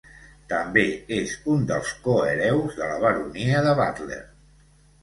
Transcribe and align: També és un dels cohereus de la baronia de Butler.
També 0.53 0.85
és 1.17 1.35
un 1.57 1.61
dels 1.73 1.93
cohereus 2.09 2.81
de 2.81 2.89
la 2.95 2.99
baronia 3.07 3.65
de 3.71 3.79
Butler. 3.83 4.25